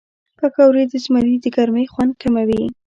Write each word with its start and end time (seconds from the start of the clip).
پکورې 0.39 0.83
د 0.91 0.93
زمري 1.03 1.35
د 1.43 1.45
ګرمۍ 1.55 1.85
خوند 1.93 2.13
کموي 2.21 2.63